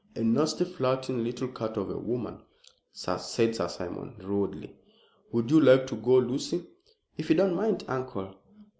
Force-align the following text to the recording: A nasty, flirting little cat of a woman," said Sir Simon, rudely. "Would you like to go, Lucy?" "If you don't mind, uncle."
A 0.15 0.23
nasty, 0.23 0.65
flirting 0.65 1.23
little 1.23 1.47
cat 1.49 1.77
of 1.77 1.91
a 1.91 1.95
woman," 1.99 2.41
said 2.91 3.17
Sir 3.19 3.67
Simon, 3.67 4.15
rudely. 4.17 4.75
"Would 5.31 5.51
you 5.51 5.59
like 5.59 5.85
to 5.85 5.95
go, 5.95 6.15
Lucy?" 6.17 6.65
"If 7.19 7.29
you 7.29 7.35
don't 7.35 7.53
mind, 7.53 7.83
uncle." 7.87 8.33